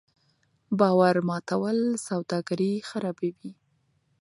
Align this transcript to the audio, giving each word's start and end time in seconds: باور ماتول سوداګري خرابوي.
باور 0.79 1.15
ماتول 1.27 1.79
سوداګري 2.07 2.71
خرابوي. 2.89 3.51